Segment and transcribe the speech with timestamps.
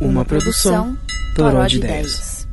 [0.00, 0.96] Uma produção
[1.34, 2.46] Toró de Ideias.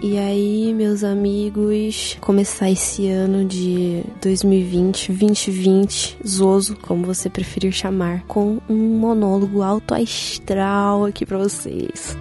[0.00, 8.22] E aí, meus amigos, começar esse ano de 2020, 2020, Zoso, como você preferir chamar,
[8.26, 12.16] com um monólogo alto astral aqui para vocês.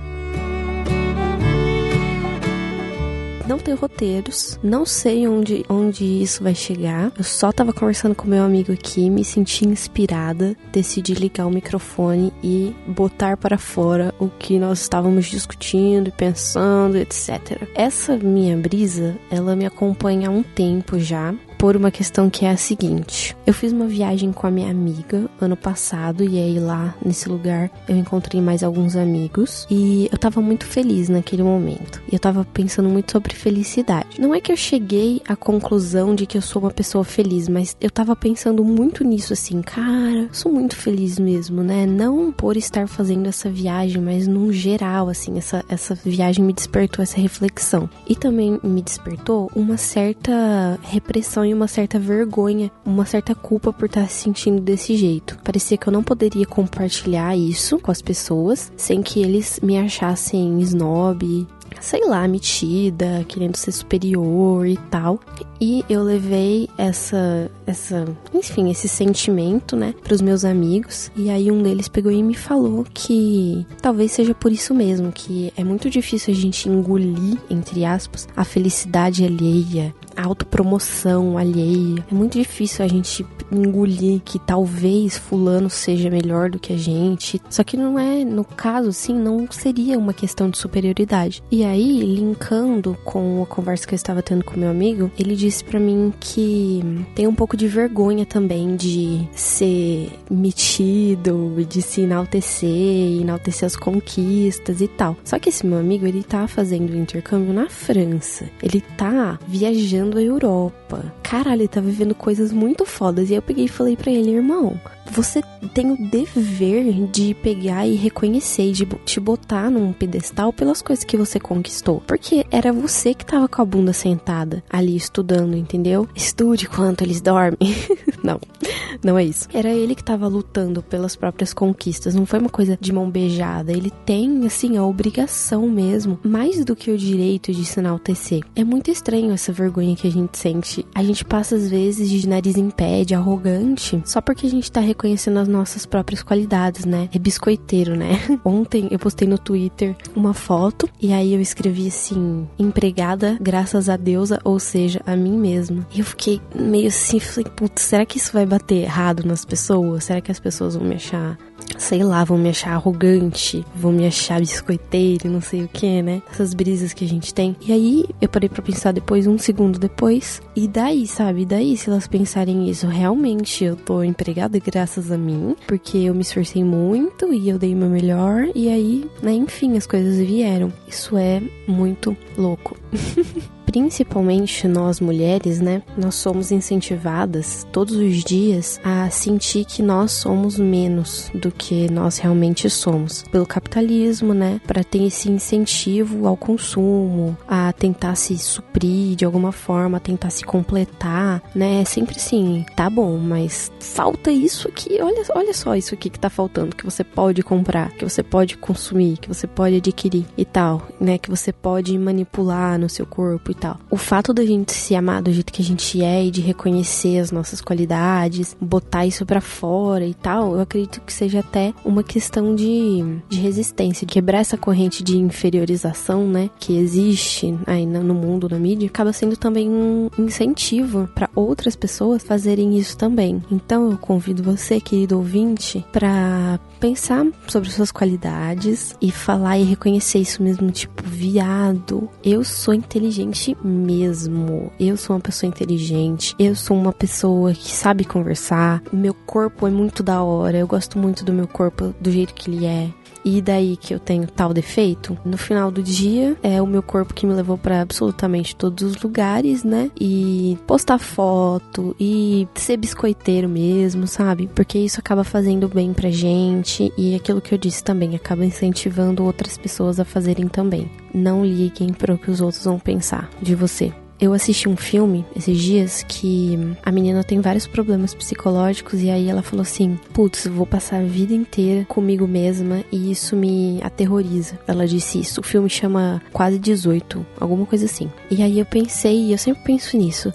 [3.52, 7.11] Não tenho roteiros, não sei onde, onde isso vai chegar.
[7.17, 12.31] Eu só tava conversando com meu amigo aqui, me senti inspirada, decidi ligar o microfone
[12.41, 17.67] e botar para fora o que nós estávamos discutindo e pensando, etc.
[17.76, 22.49] Essa minha brisa, ela me acompanha há um tempo já por uma questão que é
[22.49, 23.38] a seguinte.
[23.45, 27.70] Eu fiz uma viagem com a minha amiga ano passado e aí lá nesse lugar
[27.87, 32.01] eu encontrei mais alguns amigos e eu tava muito feliz naquele momento.
[32.11, 34.20] E eu tava pensando muito sobre felicidade.
[34.20, 37.77] Não é que eu cheguei à conclusão de que eu sou uma pessoa feliz, mas
[37.79, 41.85] eu tava pensando muito nisso assim, cara, sou muito feliz mesmo, né?
[41.85, 47.03] Não por estar fazendo essa viagem, mas num geral assim, essa essa viagem me despertou
[47.03, 47.87] essa reflexão.
[48.09, 54.07] E também me despertou uma certa repressão uma certa vergonha, uma certa culpa por estar
[54.10, 55.38] se sentindo desse jeito.
[55.44, 60.60] Parecia que eu não poderia compartilhar isso com as pessoas sem que eles me achassem
[60.62, 61.48] snob,
[61.80, 65.19] sei lá, metida, querendo ser superior e tal.
[65.59, 71.12] E eu levei essa, essa, enfim, esse sentimento, né, para os meus amigos.
[71.16, 75.53] E aí um deles pegou e me falou que talvez seja por isso mesmo, que
[75.56, 82.03] é muito difícil a gente engolir, entre aspas, a felicidade alheia, autopromoção alheia.
[82.12, 87.41] É muito difícil a gente engolir que talvez fulano seja melhor do que a gente.
[87.50, 91.44] Só que não é, no caso, assim, não seria uma questão de superioridade.
[91.51, 95.63] E aí, linkando com a conversa que eu estava tendo com meu amigo, ele disse
[95.63, 96.81] para mim que
[97.16, 104.81] tem um pouco de vergonha também de ser metido, de se enaltecer, enaltecer as conquistas
[104.81, 105.16] e tal.
[105.23, 108.50] Só que esse meu amigo, ele tá fazendo intercâmbio na França.
[108.62, 111.13] Ele tá viajando a Europa.
[111.23, 113.29] Caralho, ele tá vivendo coisas muito fodas.
[113.29, 114.79] E eu peguei e falei para ele, irmão,
[115.12, 115.41] você
[115.73, 121.03] tem o dever de pegar e reconhecer e de te botar num pedestal pelas coisas
[121.03, 122.01] que você conquistou.
[122.07, 126.07] Porque era você que tava com a bunda sentada ali estudando, entendeu?
[126.16, 127.57] Estude quanto eles dormem.
[128.23, 128.39] não,
[129.04, 129.48] não é isso.
[129.54, 132.16] Era ele que tava lutando pelas próprias conquistas.
[132.16, 133.72] Não foi uma coisa de mão beijada.
[133.72, 138.42] Ele tem, assim, a obrigação mesmo, mais do que o direito de se enaltecer.
[138.56, 140.86] É muito estranho essa vergonha que a gente sente.
[140.94, 144.72] A gente passa às vezes de nariz em pé, de arrogante, só porque a gente
[144.72, 147.10] tá reconhecendo as nossas próprias qualidades, né?
[147.14, 148.20] É biscoiteiro, né?
[148.44, 153.98] Ontem eu postei no Twitter uma foto e aí eu escrevi assim: empregada graças a
[153.98, 155.86] deusa, ou seja, a mim mesma.
[155.94, 160.06] E eu fiquei meio assim, falei, putz, será que isso vai bater errado nas pessoas?
[160.06, 161.38] Será que as pessoas vão me achar
[161.78, 166.22] sei lá, vão me achar arrogante, vão me achar biscoiteiro, não sei o que, né?
[166.32, 167.56] Essas brisas que a gente tem.
[167.62, 171.42] E aí eu parei para pensar depois, um segundo depois, e daí, sabe?
[171.42, 176.14] E daí, se elas pensarem isso, realmente eu tô empregada graças a mim, porque eu
[176.14, 180.18] me esforcei muito e eu dei o meu melhor, e aí, né, enfim, as coisas
[180.18, 180.72] vieram.
[180.88, 182.78] Isso é muito louco.
[183.72, 185.82] principalmente nós mulheres, né?
[185.98, 192.18] Nós somos incentivadas todos os dias a sentir que nós somos menos do que nós
[192.18, 194.60] realmente somos pelo capitalismo, né?
[194.68, 200.44] Para ter esse incentivo ao consumo, a tentar se suprir de alguma forma, tentar se
[200.44, 201.81] completar, né?
[201.81, 204.98] É sempre assim, tá bom, mas falta isso aqui.
[205.02, 208.58] Olha, olha só isso aqui que tá faltando, que você pode comprar, que você pode
[208.58, 211.18] consumir, que você pode adquirir e tal, né?
[211.18, 213.80] Que você pode manipular no seu corpo e tal.
[213.92, 217.20] O fato da gente se amar do jeito que a gente é e de reconhecer
[217.20, 222.04] as nossas qualidades, botar isso para fora e tal, eu acredito que seja até uma
[222.04, 228.16] questão de, de resistência, de quebrar essa corrente de inferiorização, né, que existe aí no
[228.16, 233.44] mundo, na mídia, acaba sendo também um incentivo para outras pessoas fazerem isso também.
[233.52, 240.18] Então eu convido você, querido ouvinte, para pensar sobre suas qualidades e falar e reconhecer
[240.18, 244.71] isso mesmo, tipo, viado, eu sou inteligente mesmo.
[244.80, 249.71] Eu sou uma pessoa inteligente, eu sou uma pessoa que sabe conversar, meu corpo é
[249.71, 252.89] muito da hora, eu gosto muito do meu corpo do jeito que ele é
[253.23, 257.13] e daí que eu tenho tal defeito, no final do dia é o meu corpo
[257.13, 259.91] que me levou para absolutamente todos os lugares, né?
[260.00, 264.50] E postar foto e ser biscoiteiro mesmo, sabe?
[264.53, 269.23] Porque isso acaba fazendo bem pra gente e aquilo que eu disse também acaba incentivando
[269.23, 270.89] outras pessoas a fazerem também.
[271.13, 273.94] Não liguem para o que os outros vão pensar de você.
[274.21, 279.27] Eu assisti um filme esses dias que a menina tem vários problemas psicológicos e aí
[279.27, 284.59] ela falou assim: Putz, vou passar a vida inteira comigo mesma e isso me aterroriza.
[284.68, 285.41] Ela disse isso.
[285.41, 288.12] O filme chama Quase 18, alguma coisa assim.
[288.29, 290.31] E aí eu pensei, e eu sempre penso nisso,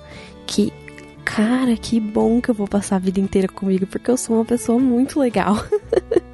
[0.48, 0.72] que
[1.24, 4.44] cara, que bom que eu vou passar a vida inteira comigo, porque eu sou uma
[4.44, 5.56] pessoa muito legal.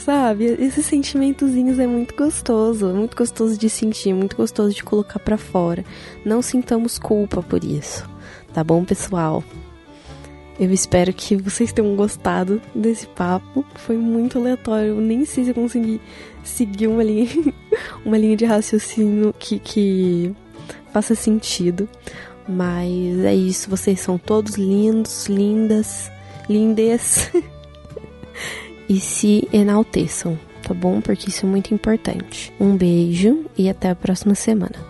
[0.00, 5.36] Sabe, esses sentimentozinhos é muito gostoso, muito gostoso de sentir, muito gostoso de colocar para
[5.36, 5.84] fora.
[6.24, 8.08] Não sintamos culpa por isso,
[8.54, 9.44] tá bom, pessoal?
[10.58, 13.64] Eu espero que vocês tenham gostado desse papo.
[13.74, 14.88] Foi muito aleatório.
[14.88, 16.00] Eu nem sei se eu consegui
[16.42, 17.28] seguir uma linha,
[18.04, 20.34] uma linha de raciocínio que, que
[20.92, 21.88] faça sentido.
[22.48, 23.68] Mas é isso.
[23.68, 26.10] Vocês são todos lindos, lindas,
[26.48, 27.30] lindes.
[28.90, 31.00] e se enalteçam, tá bom?
[31.00, 32.52] Porque isso é muito importante.
[32.58, 34.89] Um beijo e até a próxima semana.